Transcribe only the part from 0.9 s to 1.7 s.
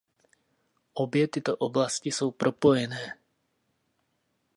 Obě tyto